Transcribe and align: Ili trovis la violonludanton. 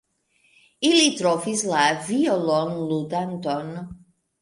Ili 0.91 1.03
trovis 1.19 1.63
la 1.73 1.85
violonludanton. 2.09 3.73